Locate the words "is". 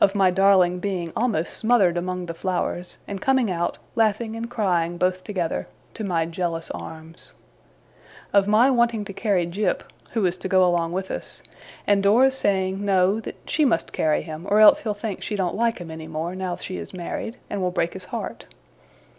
10.24-10.38, 16.78-16.94